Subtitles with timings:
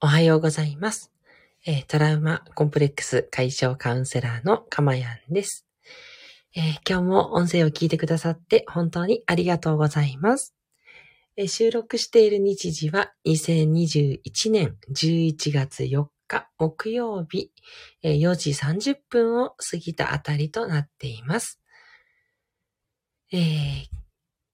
[0.00, 1.10] おはようございます。
[1.66, 5.66] えー、トラウマコンプレックス解消カウンセラーのかまやんです、
[6.54, 10.54] えー、今日も音声を聞いてくださって本当にありがとうございます。
[11.36, 14.20] えー、収録している日時は2021
[14.52, 17.50] 年11月4日木曜日、
[18.04, 21.60] え4時30分を過ぎたあたりとなっています。
[23.32, 23.86] えー、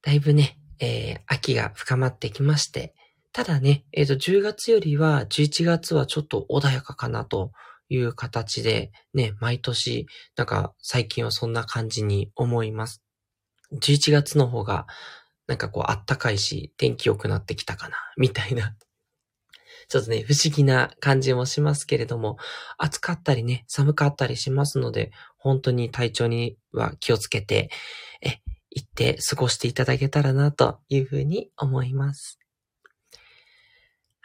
[0.00, 2.94] だいぶね、えー、秋が深まってきまして、
[3.36, 7.52] ただね、えっ、ー、と、10月よりは11月はちょっと穏やかかなと
[7.90, 13.02] いう形で、ね、毎年、なんか最近はそんな感じに思います。
[13.74, 14.86] 11月の方が、
[15.48, 18.74] なんかこう、あったかいし、天気良くなってきたかな、みたいな。
[19.90, 22.38] ちょっとね、不思議な感じもしますけれども、
[22.78, 27.68] 暑かったりね、寒かったりしますので、本当に体調には気をつけて、
[28.22, 28.38] え、
[28.70, 32.38] 行って過ごしていただけたらな、というふうに思います。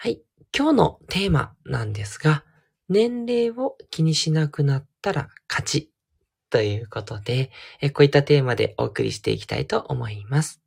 [0.03, 0.19] はい。
[0.57, 2.43] 今日のテーマなんですが、
[2.89, 5.91] 年齢を気にしなくなったら勝ち
[6.49, 7.51] ということで、
[7.93, 10.59] こういったテーマでお送りしていきたいと思います。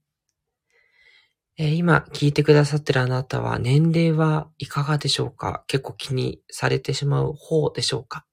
[1.59, 5.64] え今聞いてくださってるあなたは年齢はいかがでしょうか？
[5.66, 8.25] 結構気にされてしまう方でしょうか？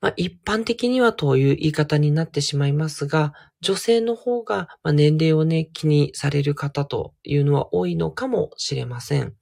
[0.00, 3.32] まあ、一般的にはという言い方になってしまいますが、
[3.62, 9.34] 女性の方が年齢をね、気にされる方というのは多いのかもしれません。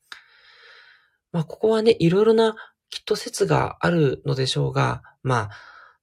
[1.35, 2.55] まあ、ここはね、いろいろな
[2.91, 5.51] きっと説があるのでしょうが、まあ、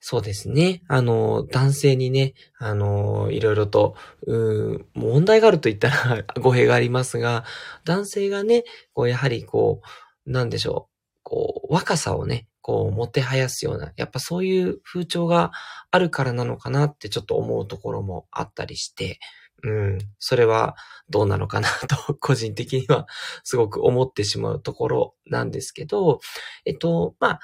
[0.02, 0.82] そうですね。
[0.90, 3.96] あの、男性にね、あの、いろいろと、
[4.28, 7.46] うん、問題があると言ったら 語弊がありますが、
[7.86, 9.82] 男性がね、こう、やはりこ
[10.26, 10.94] う、なんでしょう、
[11.24, 15.52] こう、若さをね、こう、もてはやすような、やっぱそういう風潮が
[15.92, 19.18] あるからなのかなってちょっと思うところもあったりして、
[19.64, 20.76] うん、それは
[21.10, 23.08] どうなのかな と、個人的には
[23.44, 26.20] すごく思ってしまうところなんですけど、
[26.66, 27.40] えっと、まあ、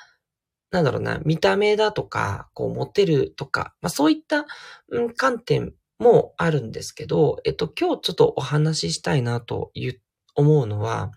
[0.71, 4.45] なんだろうな、見た目だとか、こう、モテるとか、まあそういった、
[4.89, 10.01] うん、観点もあるんですけど、えっと、今日ちょっとお話ししたいなという、
[10.37, 11.11] 思うのは、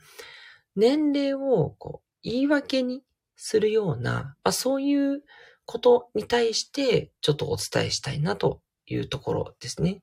[0.75, 3.03] 年齢をこう言い訳に
[3.37, 5.23] するような、まあそういう
[5.67, 10.03] ことに対してちょっとお伝えしたいなというところですね。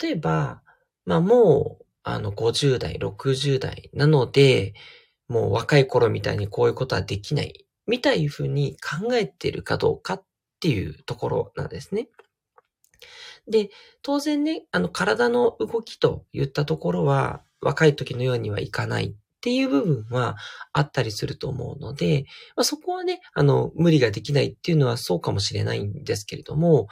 [0.00, 0.62] 例えば、
[1.04, 4.74] まあもう、あの、50代、60代なので、
[5.28, 10.24] もう若い頃みたいにこういうことはできない、みたいふうに考えてるかどうかっ
[10.60, 12.08] ていうところなんですね。
[13.48, 13.70] で、
[14.02, 20.36] 当然ね、あの、体の動きといったところは、若い時のようにはいかないっていう部分は
[20.72, 22.24] あったりすると思うので、
[22.56, 26.88] まあ、そこはね、あの、無理ができないっていうのはそうかもしれないんですけれども、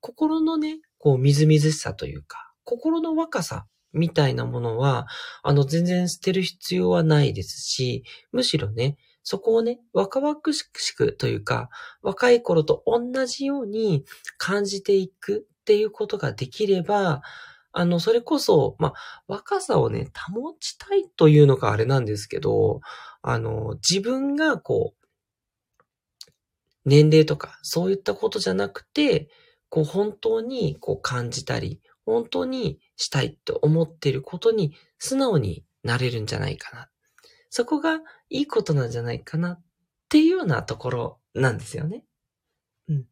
[0.00, 5.08] 心のね、こう、みずみずしさというか、心の若さみたいなものは、
[5.42, 11.70] あの、全然捨てる必要はないですし、むしろね、そこをね、若々しくというか、
[12.02, 14.04] 若い頃と同じように
[14.36, 17.22] 感じていくっていうことができれば、
[17.72, 22.80] あの、それこそ、まあ、若さをね、保ちたいというのがあれなんですけど、
[23.22, 25.00] あの、自分がこう、
[26.84, 29.28] 年齢とか、そういったことじゃなくて、
[29.70, 36.90] こう本当にこう感じたり、本当にしたいって思っていることに素直になれるんじゃないかな。
[37.48, 39.62] そこがいいことなんじゃないかなっ
[40.08, 42.04] ていうようなところなんですよね。
[42.88, 43.06] うん。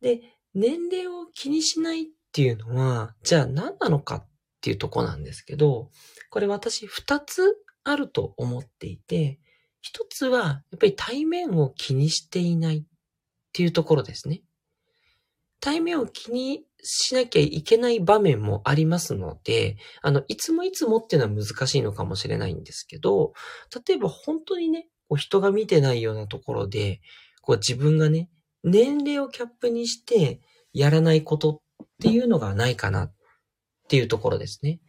[0.00, 0.22] で、
[0.54, 4.28] 年齢を気にしないっていうのは、じゃあ何なのかっ
[4.60, 5.90] ていうとこなんですけど、
[6.30, 9.40] これ私二つあると思っていて、
[9.80, 12.84] 一つはやっぱり対面を気にしていないっ
[13.52, 14.42] ていうところですね。
[15.64, 23.32] 対面を気にしなきゃいけない場面もありますので、あの、いつもいつもっていうのは難しいのかもしれないんですけど、
[23.88, 27.00] 例えば本当にね、こう人が見てないようなところで、
[27.40, 28.28] こう自分がね、
[28.62, 30.42] 年齢をキャップにして
[30.74, 33.14] やらないことっていうのがないかなっ
[33.88, 34.82] ていうところですね。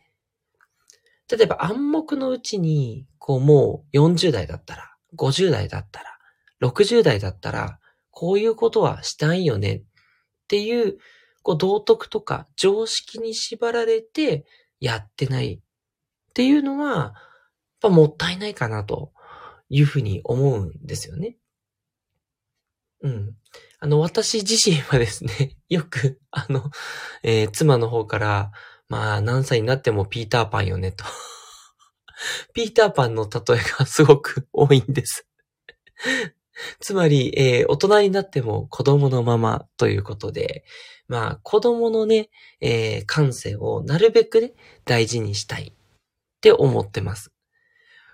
[1.32, 6.18] 例えば暗黙のうちに、こうもう40代だったら、50代だったら、
[6.68, 7.80] 60代だったら、
[8.12, 9.84] こういうことはしたいよね
[10.46, 10.98] っていう、
[11.44, 14.46] こう道徳とか常識に縛られて
[14.80, 15.60] やってないっ
[16.34, 17.14] ていうのは、やっ
[17.82, 19.12] ぱもったいないかなと
[19.70, 21.38] いうふうに思うんですよね。
[23.02, 23.36] うん。
[23.80, 26.72] あの、私自身はですね、 よく、あの、
[27.24, 28.52] えー、妻の方から、
[28.88, 31.04] まあ、何歳になってもピーターパンよね、と。
[32.54, 35.28] ピーターパンの例えがすごく多いんです
[36.80, 40.64] つまり、えー、大人になっても子供のままということで、
[41.08, 42.30] まあ、子供のね、
[42.62, 44.54] えー、感性をなるべくね、
[44.86, 47.32] 大事にしたいって思ってます。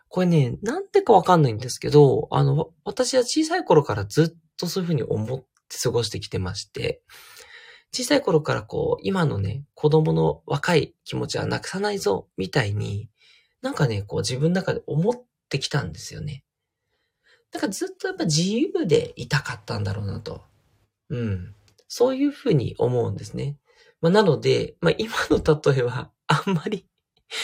[0.10, 7.02] これね、なんでかわかんないんですけど、あの、私は小さい頃からずっとそういうふうに思って過ごしてきてまして、
[7.94, 13.10] 小さい頃からこう、今のね、子供の若い気持ちはなくさないぞ、みたいに、
[13.62, 15.14] なんかね、こう自分の中で思っ
[15.50, 16.44] てきたんですよね。
[17.51, 20.42] だからずっとやっぱ自由でいたかったんだろうなと。
[21.09, 21.56] うん。
[21.88, 23.57] そういうふうに思うんですね。
[24.00, 26.86] まあ、なので、まあ、今の例えは あんまり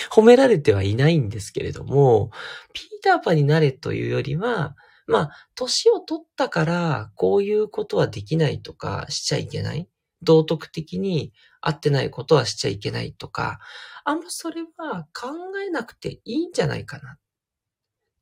[0.09, 2.31] 褒められてはいないんですけれども、
[2.74, 4.75] ピーターパンになれというよりは、
[5.06, 9.88] まあ、年を取ったから、こういうことはできないとか、しちゃいけない。
[10.21, 11.31] 道徳的に
[11.62, 13.59] 合ってないことはしちゃいけないとか、
[14.04, 15.30] あんまそれは考
[15.65, 17.18] えなくていいんじゃないかな。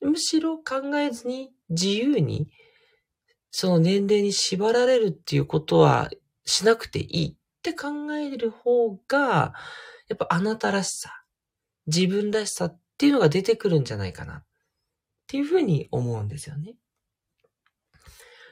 [0.06, 2.50] むしろ考えずに自由に、
[3.52, 6.10] その年齢に縛られるっていうことは
[6.46, 9.54] しなくていいって考える方が、
[10.07, 11.12] やっぱあなたらしさ、
[11.88, 14.44] 自分らしさっていうのが出てくるんじゃないかなっ
[15.28, 16.75] ていうふうに思うんですよね。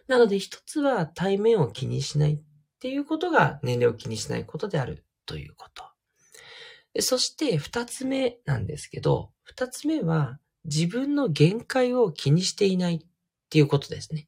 [0.08, 2.40] なので一つは対面を気にしないっ
[2.80, 7.02] ていうことが年齢を気にしないことであるということ。
[7.02, 13.00] そして二つ目なんですけど、二つ目は自分の限界を気にしていないっ
[13.50, 14.28] ていうことですね。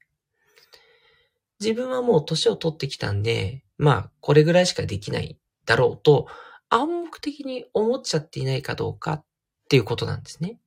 [1.59, 6.27] 自分はもう年を取ってきたんで、まあこれぐらいしかできないだろうと
[6.69, 9.25] 暗黙的に思っちゃっていないかどうかっ
[9.69, 10.59] ていうことなんですね。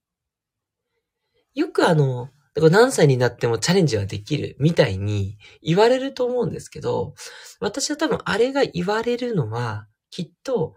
[1.55, 7.15] よくあの、何歳になってもチャレンジはできるみたいに言われると思うんですけど、
[7.61, 10.75] 私は多分あれが言われるのは、きっと、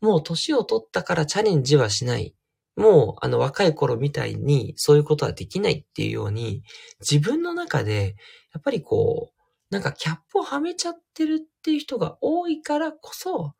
[0.00, 2.34] もう年を取ったからチャレンジはしない。
[2.76, 6.62] もう、あの、若い頃みたいにそういうことはできないっていうように、
[7.00, 8.16] 自分の中で、
[8.52, 13.54] やっぱりこう、なんかキャップをはめちゃってるっていう人が多いからこそ、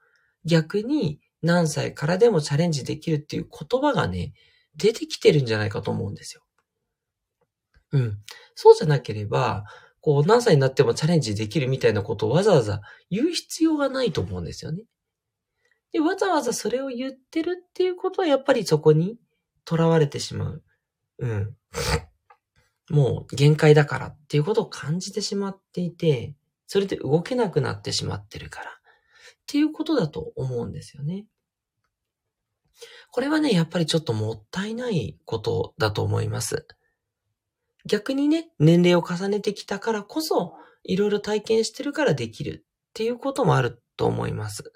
[0.45, 4.33] 逆に何歳からでもチャレンジできるっていう言葉がね、
[4.77, 6.43] 出てきてるんじゃないかと思うんですよ。
[7.93, 8.19] うん。
[8.55, 9.65] そうじゃなければ、
[10.01, 14.83] こう何歳になってもチャレンジできるみたいなことをわざわざ言う必要がないと思うんですよね。
[15.95, 19.17] で、わざわざそれを言ってるっていうことはやっぱりそこに
[19.67, 20.65] 囚われてしまう。
[21.21, 21.57] うん。
[22.91, 26.35] もう限界だからっていうことを感じてしまっていて、
[26.67, 28.71] それで動けなくなってしまってるから。
[28.71, 28.75] っ
[29.47, 31.27] ていうことだと思うんですよね。
[33.13, 36.67] これはね、やっぱりちょっともったいないことだと思います。
[37.87, 44.73] 逆にね、年齢を重ねてきたからこそ、いろいろ体験してるからできるっていうこともあると思います。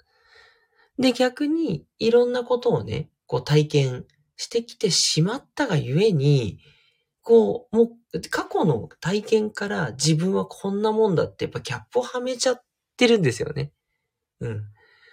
[0.99, 4.05] で、逆に、いろんなことをね、こう体験
[4.35, 6.59] してきてしまったがゆえに、
[7.21, 12.63] こう、もう、過去の体験から自分はこんなもんだってやっぱキャップをはめちゃっ
[12.97, 13.71] てるんですよね。
[14.41, 14.61] うん。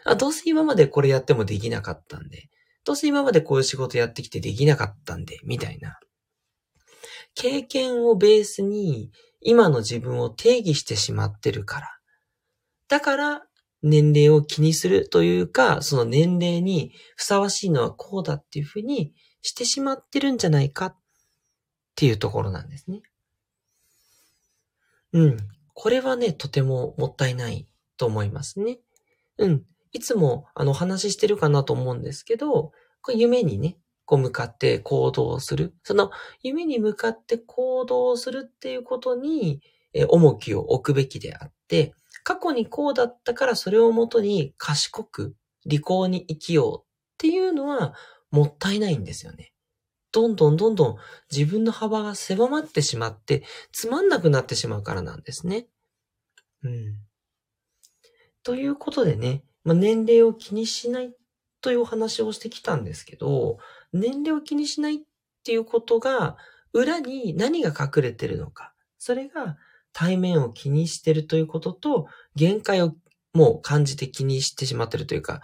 [0.05, 2.49] あ、どうせ今までこれやってもできなかったんで、
[2.85, 5.99] どうせ今までこういう仕事やってきてできなかったんで、みたいな。
[7.35, 9.11] 経験をベースに
[9.41, 11.99] 今の自分を定義してしまってるから。
[12.89, 13.46] だから、
[13.83, 20.97] 年齢を気にするというか、その年齢にふさわしいのはこうだっていうふうにしてしまってるんじゃないかっ
[21.95, 23.03] ていうところなんですね。
[25.13, 25.37] うん。
[25.75, 28.81] これはね、とてももったいないと思いますね。
[29.39, 29.65] うん。
[29.93, 35.75] いつも、あの、話してるかなと思うんですけど、これ夢にね、こう向かって行動する。
[35.85, 36.11] その、
[36.43, 39.61] 夢に向かって行動するっていうことに、
[39.93, 46.85] え重きを置くべきであって、過去にこうだったからそれをもとに賢く、利口に生きようっ
[47.19, 47.95] ていうのは、
[48.31, 49.53] もったいないんですよね。
[50.13, 50.97] どんどんどんどん
[51.31, 55.67] 自分の幅が狭まってしまって、つまんなくなってしまうからなんですね。
[56.63, 56.97] うん。
[58.43, 61.15] ということでね、まあ、年齢を気にしない
[61.61, 63.59] というお話をしてきたんですけど、
[63.93, 64.99] 年齢を気にしないっ
[65.45, 66.37] ていうことが、
[66.73, 68.75] 裏に何が隠れてるのか。
[68.99, 69.57] それが
[69.99, 72.95] 対面を気にしてるということと、限界を
[73.33, 75.41] もう感じて気にしてしまってるというか、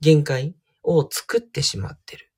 [0.00, 2.30] 限界を作ってしまってる。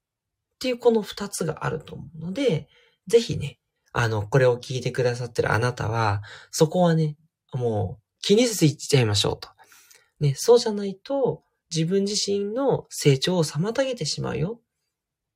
[0.57, 2.67] っていうこの二つがあると思うので、
[3.07, 3.61] ぜひね、
[3.93, 7.17] あの、これを聞いてくださってるあなたは、そこはね、
[7.53, 9.49] もう気にせず言っちゃいましょうと。
[10.19, 14.63] ね、そうじゃないと自分自身の成長を妨げてしまうよっ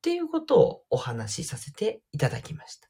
[0.02, 2.88] ていうことをお話しさせていただきました。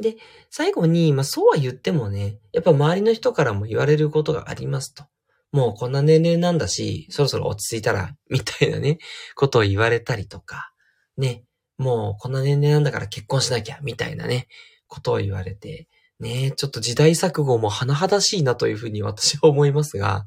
[0.00, 0.16] で、
[0.50, 5.04] 最後に、まあそうは言ってもね、やっぱ周りの人からも言われることがありますと。
[5.50, 8.98] もうこんな年齢なんだし、そろそろ落ち着いたら、みたいなね、
[9.34, 10.72] ことを言われたりとか、
[11.16, 11.44] ね、
[11.78, 14.46] もうこんな年齢なんだから結婚しなきゃ、みたいなね、
[14.86, 15.88] ことを言われて、
[16.20, 20.26] ねちょっと時代錯誤も甚だしいなというふうに私は思いますが、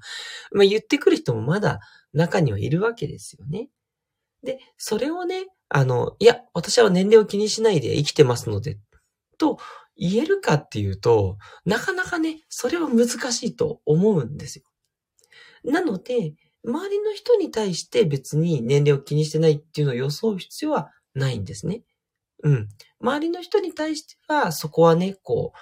[0.54, 1.80] まあ言ってくる人もまだ
[2.14, 3.70] 中にはいるわけですよね。
[4.44, 8.80] で、それをね、あの、いや、私は年齢を気にしないで生きてますので、
[9.42, 9.58] と
[9.98, 14.66] 言えるかっていうと、なかなかね、それは難しいと思うんですよ。
[15.64, 21.82] なので、周りの人に対して別に年齢を気にしてないっていうのを装う必要はないんですね。
[22.44, 22.70] うん。
[23.00, 25.54] 周りの人に対しては、そこはね、こ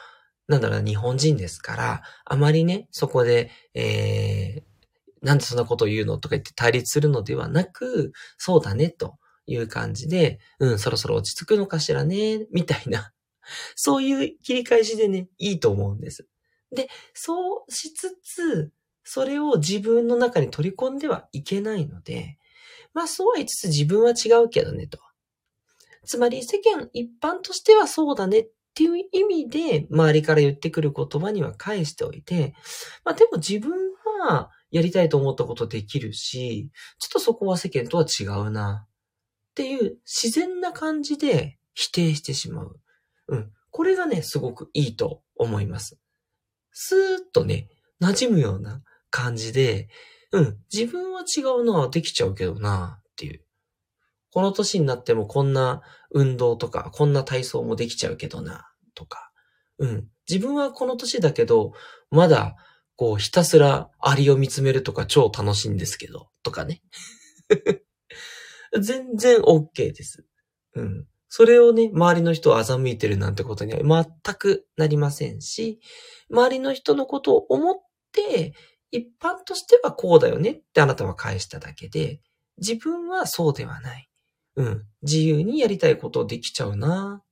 [0.47, 13.11] う、なんだろう、日本人ですから、あまりね、そこで、えー、なんでそんなこと言うのとか言って対立するのではなく、そうだね、という感じで、うん、そろそろ落ち着くのかしらね、みたいな、
[13.75, 16.27] そういう切り返しでね、いいと思うんです。
[16.71, 18.71] で、そうしつつ、
[19.03, 22.37] それを自分の中に取り込んではいけないので、
[22.93, 24.99] まあそうは言いつつ自分は違うけどねと。
[26.05, 32.53] つまり世間一般としてはそうだねっていう意味で周りから言ってくる言葉には返しておいて、
[33.03, 33.71] まあでも自分
[34.19, 38.89] はやりたいと思ったことできるし、ちょっとそこは世間とは違うなっ
[39.55, 42.79] ていう自然な感じで否定してしまう。
[43.29, 43.51] うん。
[43.71, 45.97] これがね、すごくいいと思います。
[46.71, 47.69] スーッとね、
[48.01, 49.89] 馴染むような感じで、
[50.31, 53.41] うん、自分は違うのはできちゃうけどなっていう。
[54.31, 55.81] この年になってもこんな
[56.11, 59.31] 運動とか、こんな体操もできちゃうけどなとか。
[59.79, 60.07] うん。
[60.29, 61.73] 自分はこの年だけど、
[62.11, 62.55] まだ、
[62.95, 66.83] こう、ひたすらアリを見つめるとか超楽しいんですけど、とかね。
[68.79, 70.25] 全然 OK です。
[70.75, 71.07] うん。
[71.29, 75.79] それをね、周りの人を欺いてるなんてことには全くなりませんし、
[76.31, 77.75] 周りの人のことを思っ
[78.11, 78.53] て、
[78.91, 82.19] 一般としてはこうだよねってあなたは返しただけで、
[82.57, 84.09] 自分はそうではない。
[84.55, 84.83] うん。
[85.03, 87.25] 自由にやりたいことできちゃうなっ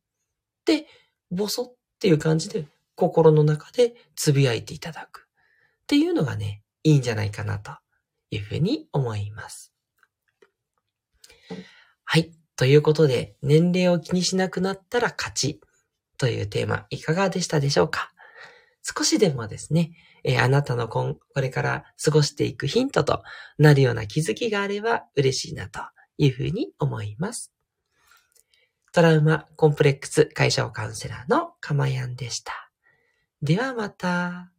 [0.64, 0.88] て、
[1.32, 5.22] ボソっていう感じで心の中で呟いていただく。
[5.22, 7.72] っていうのがね、いいんじゃないかなと
[8.30, 9.74] いうふうに思います。
[12.06, 12.32] はい。
[12.58, 15.62] ということで、年齢を気にしなくなったら勝ち
[16.18, 18.12] というテーマ、いかがでしたでしょうか？
[18.82, 19.92] 少しでもですね、
[20.24, 23.22] えー、あなたの今、これから過ごしていくヒントと
[23.58, 25.82] なるような気づきがあれば嬉しいなと
[26.18, 27.54] いうふうに思います。
[28.92, 32.72] トラウマコンプレックス解消カウンセラーのかまやんでした。
[33.44, 34.52] ではまた。